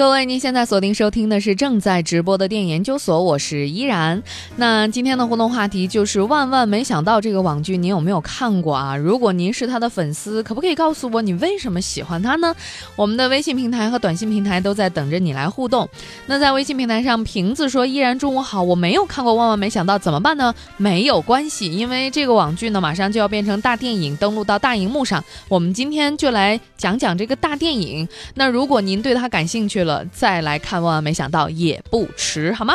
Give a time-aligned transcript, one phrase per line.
[0.00, 4.22] 各位，您现在锁定收听的是正在直播的电影研究所，我是依然。
[4.56, 8.96] 那今天的互动话题就是万万没想到这个网剧，您有没有看过啊？
[8.96, 12.56] 如果您是他的粉丝，可不可以告诉我你为什么喜欢他呢？
[12.96, 15.86] 我们的微信平台和短信平台都在等着你来互动。
[16.24, 20.54] 那在微信平台上，瓶子说：“依然中午好，我没有看过万万没想到，怎么办呢？
[20.78, 25.22] 没有关系，因为这个网剧呢马上就要变成大电影，登陆到大荧幕上。
[25.46, 28.08] 我们今天就来讲讲这个大电影。
[28.36, 32.74] 那如果您对他感兴趣了，再来看，万万没想到也不迟，好吗？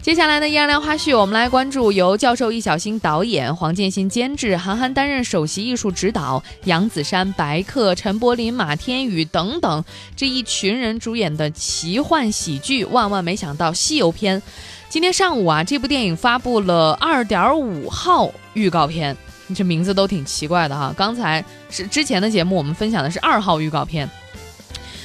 [0.00, 9.84] 接下来呢，依然聊花絮，我们来关注由教授易小星导演、黄建新监制、韩寒担任首席艺术指导、杨子姗、白客、陈柏霖、马天宇等等
[10.16, 14.40] 这一群人主演的奇幻喜剧《万万没想到西游篇》。
[14.88, 19.14] 今天上午啊，这部电影发布了二点五号预告片，
[19.54, 20.94] 这名字都挺奇怪的哈。
[20.96, 24.08] 刚才是之前的节目，我们分享的是二号预告片。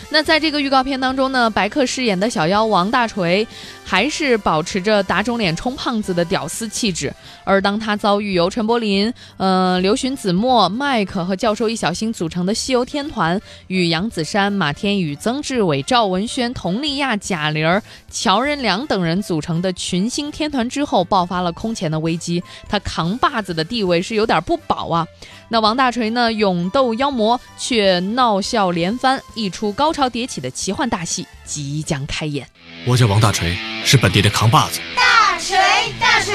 [0.09, 3.47] 那在这个预告片当中呢，白客饰演的小妖王大锤。
[3.87, 25.05] 还是保持着打肿脸充胖子的屌丝气质，而当他遭遇由陈柏霖、呃刘巡子墨、麦克和教授易小星组成的西游天团，与杨子姗、马天宇、曾志伟、赵文轩、佟丽娅、贾玲、乔任梁等人组成的群星天团之后，爆发了空前的危机，他扛把子的地位是有点不保啊。
[25.47, 32.47] 那王大锤呢，勇斗妖魔却闹笑连番，一出高潮迭起的奇幻大戏即将开演。
[32.87, 34.81] 我叫王大锤，是本地的扛把子。
[34.95, 35.55] 大锤
[35.99, 36.33] 大锤，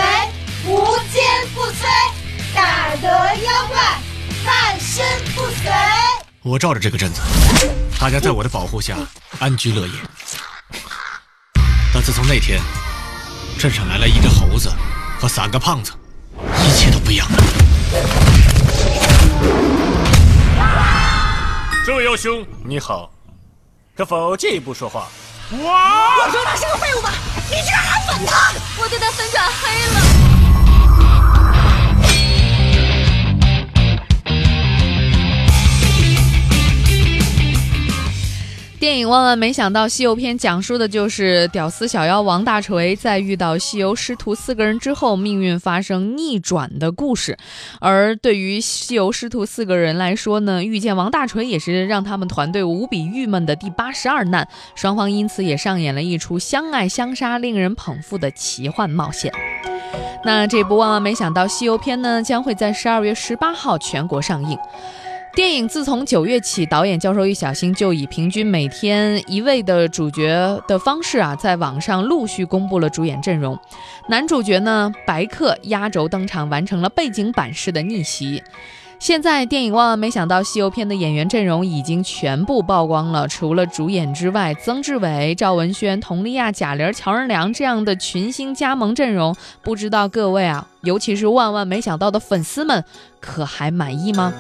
[0.67, 1.21] 无坚
[1.53, 1.85] 不摧，
[2.55, 3.77] 打得妖怪
[4.47, 5.73] 半身不遂。
[6.43, 7.21] 我罩着这个镇子，
[7.99, 8.97] 大家在我的保护下
[9.41, 9.93] 安居乐业。
[11.93, 12.61] 但自从那天，
[13.59, 14.73] 镇上来了一只猴子
[15.21, 15.93] 和三个胖子，
[16.65, 17.43] 一切都不一样了。
[21.85, 23.11] 这位妖兄，你好，
[23.97, 25.09] 可否进一步说话？
[25.51, 26.25] 哇！
[26.25, 27.13] 我说他是个废物吧，
[27.51, 28.53] 你居然还粉他！
[28.79, 29.40] 我对他粉转
[38.81, 47.37] 电影《万万没想到》西游篇讲述的就是屌丝小妖王大锤在遇到西游师徒四个人之后，命运发生逆转的故事。
[47.79, 54.49] 而对于西游师徒四个人来说呢，遇见王大锤也是让他们团队无比郁闷的第八十二难。
[54.75, 59.31] 双方因此也上演了一出相爱相杀、令人捧腹的奇幻冒险。
[60.25, 64.59] 那这部《万万没想到》西游篇呢，将会在十二月十八号全国上映。
[65.33, 73.57] 电影自从九月起，导演教授易小星就以平均每天一位的主角的方式啊，在网上陆续公布了主演阵容。
[74.09, 78.43] 男主角呢，白客压轴登场，完成了背景板式的逆袭。
[78.99, 92.85] 现在电影《万万没想到》西游篇的演员阵容已经全部曝光了，除了主演之外，曾志伟、赵文轩、佟丽娅、贾玲、乔任梁这样的群星加盟阵容，不知道各位啊，尤其是万万没想到的粉丝们，
[93.21, 94.35] 可还满意吗？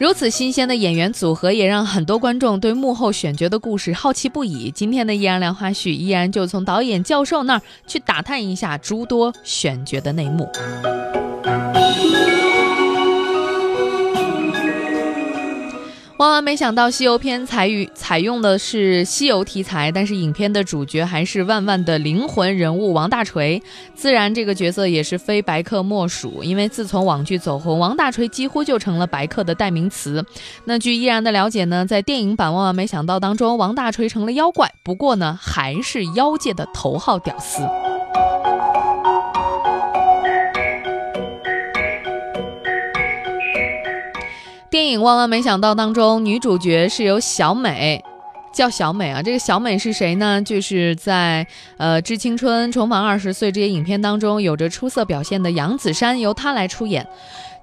[0.00, 4.70] 如此新鲜的演员组合，也让很多观众对幕后选角的故事好奇不已。
[4.70, 10.48] 今天的依然聊花絮，依然就从导演教授那儿去打探一下诸多选角的内幕。
[16.20, 23.62] 万万没想到，西游篇采与采用的是西游题材，但是影片的主角还是万万的灵魂人物王大锤。
[23.94, 30.22] 自然，这个角色也是非白客莫属，因为自从网剧走红，王大锤几乎就成了白客的代名词。
[30.66, 37.62] 那据依然的了解呢，在电影版《万万没想到》当中，王大锤成了妖怪，不过呢，还是妖界的头号屌丝。
[44.70, 48.00] 电影《万万没想到》当中，女主角是由小美，
[48.52, 49.20] 叫小美啊。
[49.20, 50.40] 这个小美是谁呢？
[50.40, 51.44] 就是在
[51.76, 57.04] 呃《致青春》《重返二十岁》这些影片当中有着出色表现的杨子姗，由她来出演。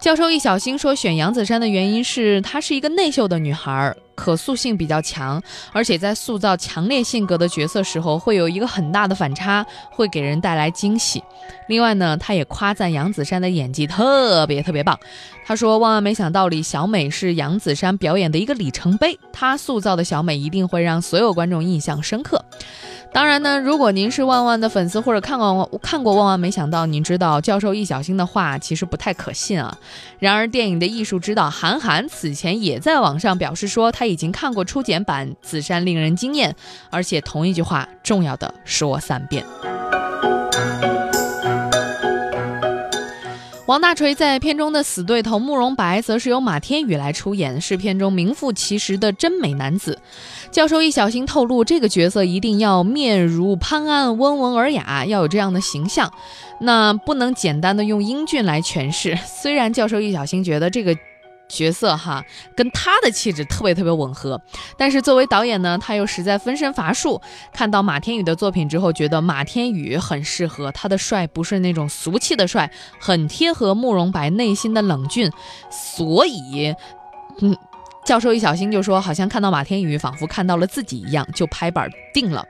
[0.02, 3.96] 教授易小星说，选杨子姗的原因是她是一个内秀的女孩。
[4.18, 5.40] 可塑性比较强，
[5.72, 11.24] 而且在塑造强烈性格的角色时候，会有一个很大的反差，会给人带来惊喜。
[11.68, 15.00] 另外呢，他也夸赞杨子姗的演技特别特别棒。
[15.46, 22.44] 他说：“万万没想到里小美是杨子姗表演的一个里程碑，她塑造的小美一定会让所有观众印象深刻。”
[23.14, 29.76] 当然呢，如果您是万万的粉丝或者看过看过万万没想到，您知道教授易小星的话其实不太可信啊。
[30.20, 36.56] 然而，电影的艺术指导韩寒此前也在网上表示说，他已经看过初剪版，紫珊令人惊艳，
[36.90, 39.46] 而且同一句话重要的说三遍。
[43.68, 50.00] 王大锤在片中的死对头慕容白，则是由马天宇来出演，是片中名副其实的真美男子。
[50.52, 56.10] 教授易小星透露，这个角色一定要面如潘安，温文尔雅，要有这样的形象，
[56.62, 59.18] 那不能简单的用英俊来诠释。
[59.26, 60.98] 虽然教授易小星觉得这个。
[61.48, 62.24] 角色哈，
[62.56, 64.42] 跟他的气质特别特别吻合，
[64.78, 67.22] 但是作为导演呢，他又实在分身乏术。
[67.54, 75.32] 看到马天宇的作品之后，觉得马天宇很适合他的帅，不是那种俗气的帅，很贴合慕容白内心的冷峻，
[75.72, 76.76] 所以，
[77.42, 77.56] 嗯，
[78.06, 82.46] 教授一小心就说，好像看到马天宇，仿佛看到了自己一样，就拍板定了。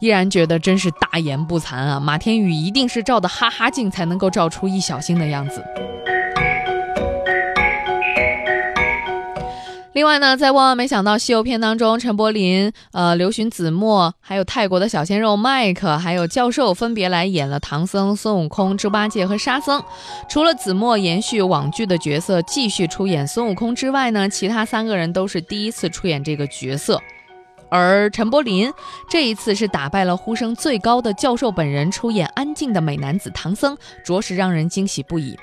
[0.00, 5.62] 依然觉得真是大言不惭啊，马天宇一定是照的哈哈镜才能够照出易小星的样子。
[10.00, 19.82] 另外呢，在万万没想到西游片当中，陈柏霖、呃刘询、子墨，还有泰国的小鲜肉麦克，还有教授，分别来演了唐僧、孙悟空、猪八戒和沙僧。
[20.26, 26.98] 除了子墨延续网剧的角色继续出演孙悟空之外呢，其他三个人都是第一次出演这个角色。
[27.70, 28.72] 而陈柏霖
[29.08, 35.38] 这一次是打败了呼声最高的教授本人，出演安静的美男子唐僧，着实让人惊喜不已。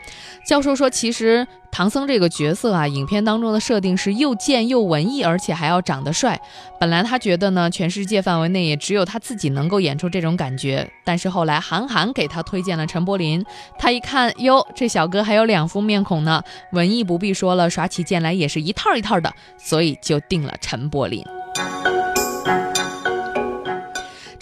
[0.46, 6.40] 教授说：“其实唐僧这个角色啊，影片当中的设定是又贱又文艺，而且还要长得帅。
[6.80, 10.90] 本来他觉得呢，全世界范围内也只有他自己能够演出这种感觉。
[11.04, 13.46] 但是后来韩寒给他推荐了陈柏霖，
[13.78, 16.42] 他一看，哟，这小哥还有两副面孔呢，
[16.72, 21.26] 文艺不必说了，耍起剑来也是一套一套的，所以就定了陈柏霖。”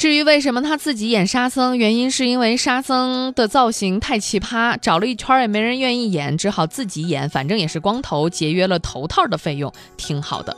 [0.05, 10.55] 至于为什么他自己演沙僧，原因是因为沙僧的造型太奇葩，找了一圈也没人愿意演，只好自己演，反正也是光头，节约了头套的费用，挺好的。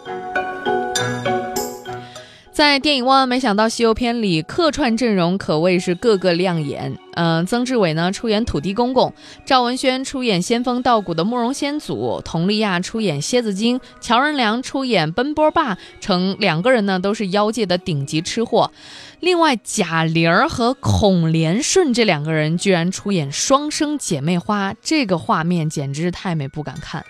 [2.52, 6.98] 在电影《万万没想到西游篇》里，客串阵容可谓是个个亮眼。
[7.14, 9.14] 嗯，曾志伟呢出演土地公公，
[9.46, 18.72] 赵文轩出演仙风道骨的慕容先祖，佟丽娅出演蝎子精，乔任梁出演奔波霸，成两个人呢都是妖界的顶级吃货。
[19.20, 27.04] 另外，贾玲儿和孔连顺这两个人居然出演双生姐妹花，这个画面简直是太美，不敢看。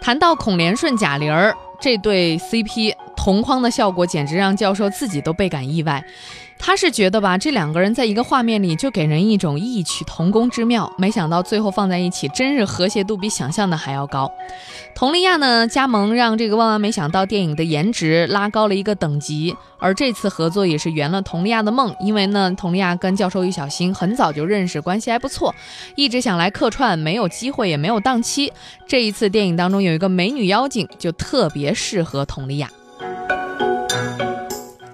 [0.00, 6.04] 谈到孔连顺、贾玲儿这对 CP 同框的效果，简直让教授自己都倍感意外。
[6.62, 14.30] 他是觉得吧，这两个人在一个画面里就给人一种异曲同工之妙，没想到最后放在一起，真是和谐度比想象的还要高。
[14.94, 19.56] 佟丽娅呢加盟，让这个万万没想到电影的颜值拉高了一个等级。
[19.78, 25.54] 而这次合作也是圆了佟丽娅的梦，因为呢，佟丽娅跟教授易小新很早就认识，关系还不错，
[25.96, 28.52] 一直想来客串，没有机会也没有档期。
[28.86, 32.70] 这一次电影当中有一个美女妖精，就特别适合佟丽娅。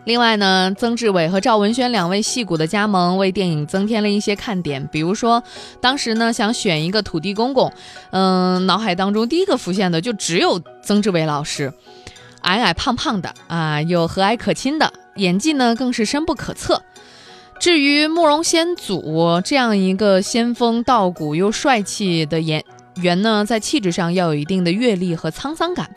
[0.07, 4.89] 另外呢，曾志伟和赵文轩两位戏骨的加盟，为电影增添了一些看点。
[4.93, 5.43] 比如说，
[5.81, 7.73] 当时呢想选一个土地公公，
[8.13, 11.73] 嗯，脑海当中第一个浮现的就只有曾志伟老师，
[12.43, 16.81] 矮矮胖胖的啊，又和蔼可亲的，演技呢更是深不可测。
[17.59, 22.65] 至于慕容先祖这样一个仙风道骨又帅气的演
[23.01, 25.91] 员呢，在气质上要有一定的阅历和沧桑感。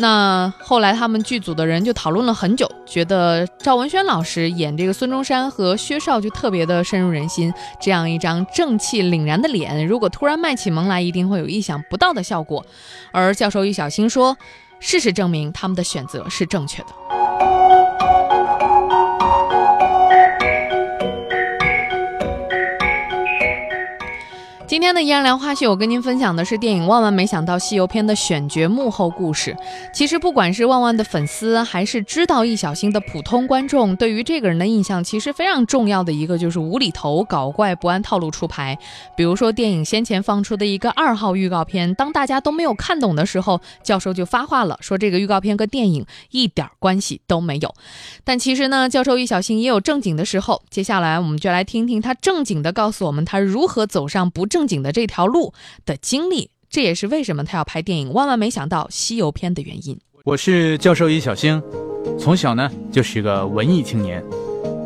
[0.00, 7.52] 那后来他们剧组的人就讨论了很久，觉得赵文轩老师演这个孙中山和薛少就特别的深入人心。
[7.78, 12.64] 这样一张正气凛然的脸，如果突然卖起萌来，一定会有意想不到的效果。
[13.12, 14.34] 而教授易小星说，
[14.78, 17.49] 事实证明他们的选择是正确的。
[24.70, 29.56] 今天的依然聊花絮，我跟您分享的是电影《万万没想到西游篇》的选角幕后故事。
[29.92, 38.78] 其实，不管是万万的粉丝，还是知道易小星的普通观众，对于这个人的印象，其实非常重要的一个就是无厘头、搞怪、不按套路出牌。
[39.16, 47.74] 比如说，电影先前放出的一个二号预告片，当大家都没有看懂的时候，教授就发话了，说这个预告片跟电影一点关系都没有。
[48.22, 50.62] 但其实呢，教授易小星也有正经的时候。
[50.70, 54.59] 接下来，我们就来听听他正经的告诉我们，他如何走上不正。
[54.60, 55.54] 正经的这条路
[55.86, 59.98] 的经历，这也是为什么他要拍电影《万万没想到西游篇》的原因。
[60.24, 61.62] 我是教授易小星，
[62.18, 64.22] 从小呢就是个文艺青年，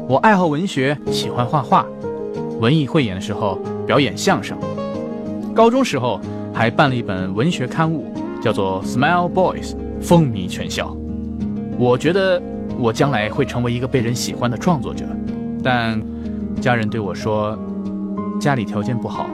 [0.08, 1.84] 我爱好文学，喜欢画画，
[2.60, 4.56] 文艺汇演的时候表演相声，
[5.52, 6.20] 高中时候
[6.54, 8.06] 还办了一本文学刊物，
[8.40, 10.96] 叫做《Smile Boys》，风靡全校。
[11.80, 12.40] 我觉得
[12.78, 15.04] 我将来会成为一个被人喜欢的创作者，
[15.64, 16.00] 但
[16.60, 17.58] 家人对我说，
[18.40, 19.28] 家里条件不好。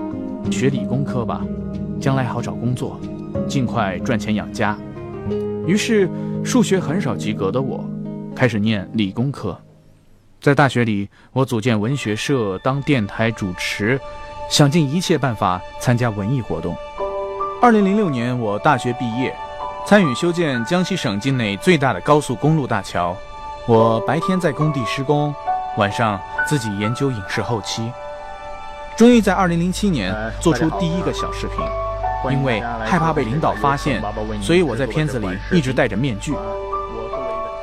[0.48, 1.40] 学理工科吧，
[2.00, 3.00] 将来好找工作，
[3.48, 4.78] 尽快赚钱养家。
[5.66, 6.08] 于是
[6.44, 7.84] 数学很少及格的我，
[8.34, 9.58] 开始念理工科。
[10.40, 14.00] 在大学里，我组建文学社，当电台主持，
[14.48, 16.74] 想尽一切办法参加文艺活动。
[17.60, 19.36] 二零零六年，我大学毕业，
[19.86, 23.14] 参与修建江西省境内最大的高速公路大桥。
[23.66, 25.34] 我白天在工地施工，
[25.76, 27.92] 晚上自己研究影视后期。
[29.00, 31.56] 终于在二零零七年做出第一个小视频。
[32.30, 33.98] 因为害怕被领导发现，
[34.42, 36.34] 所以我在片子里一直戴着面具。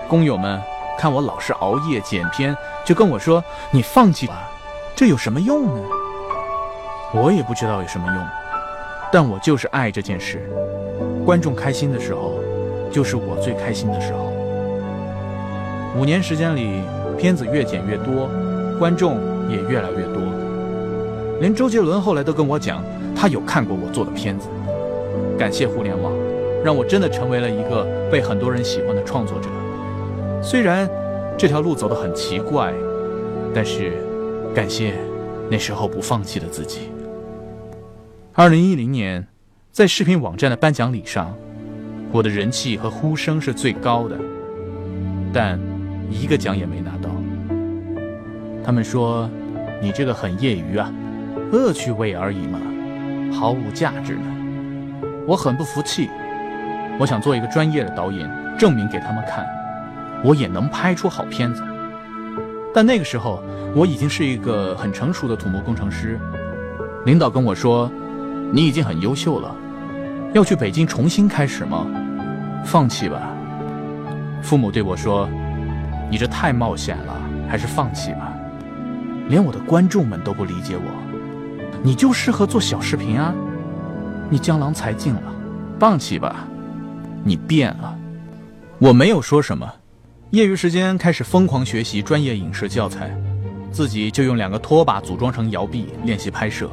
[0.07, 0.59] 工友们
[0.97, 4.49] 看我老是熬夜剪片，就跟我说：“你放弃吧，
[4.95, 5.83] 这有什么用呢？”
[7.13, 8.25] 我也不知道有什么用，
[9.11, 10.49] 但我就是爱这件事。
[11.23, 12.33] 观众开心的时候，
[12.91, 14.33] 就是我最开心的时候。
[15.95, 16.81] 五年时间里，
[17.15, 18.27] 片子越剪越多，
[18.79, 19.19] 观众
[19.51, 20.23] 也越来越多，
[21.39, 22.83] 连周杰伦后来都跟我讲。
[23.19, 24.47] 他有看过我做的片子，
[25.39, 26.13] 感谢互联网，
[26.63, 29.49] 让我真的成为了一个被很多人喜欢的创作者。
[30.39, 30.87] 虽然
[31.35, 32.71] 这条路走得很奇怪，
[33.55, 33.93] 但是
[34.53, 34.93] 感谢
[35.49, 36.91] 那时候不放弃的自己。
[38.33, 39.27] 二零一零年，
[39.71, 41.35] 在视频网站的颁奖礼上，
[42.11, 44.15] 我的人气和呼声是最高的，
[45.33, 45.59] 但
[46.11, 47.09] 一个奖也没拿到。
[48.63, 49.27] 他们说
[49.81, 50.93] ：“你这个很业余啊，
[51.51, 52.59] 恶趣味而已嘛。”
[53.33, 54.25] 毫无价值呢，
[55.27, 56.09] 我很不服气。
[56.99, 58.27] 我想做一个专业的导演，
[58.57, 59.45] 证明给他们看，
[60.23, 61.63] 我也能拍出好片子。
[62.73, 63.43] 但那个时候，
[63.75, 66.19] 我已经是一个很成熟的土木工程师。
[67.05, 67.91] 领导跟我说
[68.51, 69.55] ：“你已经很优秀了，
[70.33, 71.85] 要去北京重新开始吗？
[72.65, 73.31] 放弃吧。”
[74.41, 75.29] 父母对我说
[76.09, 77.13] ：“你这太冒险了，
[77.47, 78.33] 还是放弃吧。”
[79.29, 81.06] 连我的观众们都不理解我。
[81.83, 83.33] 你就适合做小视频啊！
[84.29, 85.21] 你江郎才尽了，
[85.79, 86.47] 放弃吧！
[87.23, 87.97] 你变了。
[88.79, 89.71] 我没有说什么。
[90.31, 93.15] 业余时间开始疯狂学习专业影视教材，
[93.71, 96.69] 自己就用两个拖把组装成摇臂练习拍摄。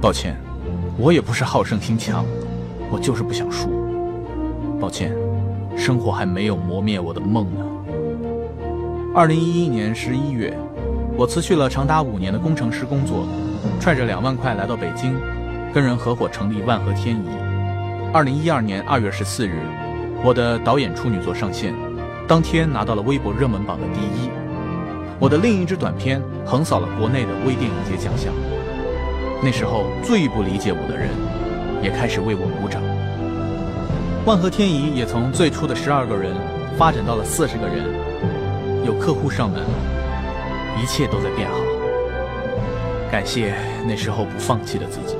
[0.00, 0.36] 抱歉，
[0.96, 2.24] 我也不是好胜心强，
[2.92, 3.68] 我就是不想输。
[4.80, 5.12] 抱歉，
[5.76, 7.64] 生活还没有磨灭我的梦呢。
[9.12, 10.56] 二零一一年十一月，
[11.16, 13.26] 我辞去了长达五年的工程师工作。
[13.80, 15.14] 揣着两万块来到北京，
[15.72, 17.28] 跟人合伙成立万和天宜。
[18.12, 19.60] 二零一二年二月十四日，
[20.24, 21.74] 我的导演处女作上线，
[22.26, 24.30] 当天拿到了微博热门榜的第一。
[25.20, 28.32] 我的另一支短片横扫了国内的微电影节奖项。
[29.42, 31.08] 那时候最不理解我的人，
[31.82, 32.82] 也开始为我鼓掌。
[34.24, 36.34] 万和天宜也从最初的十二个人
[36.76, 37.84] 发展到了四十个人，
[38.84, 39.62] 有客户上门，
[40.82, 41.77] 一切都在变好。
[43.10, 43.54] 感谢
[43.86, 45.16] 那时候不放弃的自己。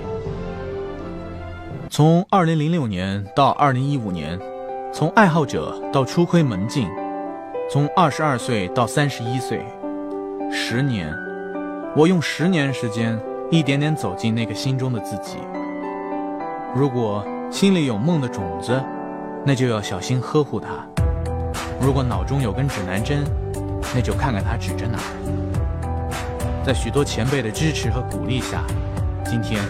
[1.88, 4.38] 从二零零六年到二零一五年，
[4.92, 6.88] 从爱好者到初窥门径，
[7.70, 9.64] 从二十二岁到三十一岁，
[10.52, 11.12] 十年，
[11.96, 13.18] 我用十年时间
[13.50, 15.38] 一点点走进那个心中的自己。
[16.74, 18.78] 如果心里有梦的种子，
[19.44, 20.68] 那就要小心呵护它；
[21.80, 23.24] 如果脑中有根指南针，
[23.94, 24.98] 那就看看它指着哪。
[26.68, 28.62] 在许多前辈的支持和鼓励下，
[29.24, 29.64] 今天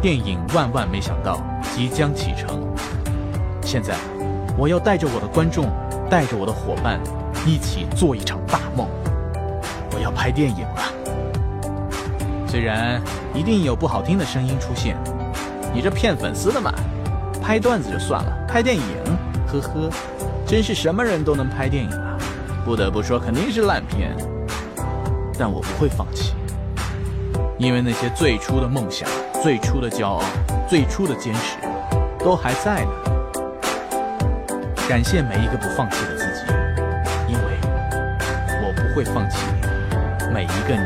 [0.00, 1.42] 电影《万万没想到》
[1.76, 2.66] 即将启程。
[3.62, 3.94] 现在，
[4.56, 5.68] 我要带着我的观众，
[6.08, 6.98] 带着我的伙伴，
[7.44, 8.88] 一起做一场大梦。
[9.92, 10.82] 我要拍电影了。
[12.46, 12.98] 虽然
[13.34, 14.96] 一定有不好听的声音出现，
[15.74, 16.72] 你这骗粉丝的嘛？
[17.42, 18.82] 拍段子就算了，拍电影，
[19.46, 19.90] 呵呵，
[20.46, 22.16] 真是什么人都能拍电影啊！
[22.64, 24.16] 不得不说，肯定是烂片。
[25.38, 26.34] 但我不会放弃。
[27.58, 29.08] 因为那些最初的梦想、
[29.42, 30.22] 最初的骄傲、
[30.68, 31.58] 最初的坚持，
[32.20, 32.90] 都还在呢。
[34.88, 36.42] 感谢每一个不放弃的自己，
[37.26, 37.58] 因为
[38.62, 39.38] 我不会放弃
[40.32, 40.80] 每一个你。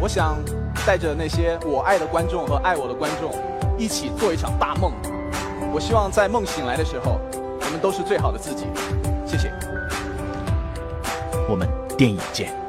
[0.00, 0.38] 我想
[0.86, 3.34] 带着那些我爱的观众和爱我的观众，
[3.76, 4.90] 一起做一场大梦。
[5.70, 8.64] 我希望在梦醒来的时候，我们都是最好的自己。
[9.26, 9.52] 谢谢。
[11.46, 12.67] 我们电影见。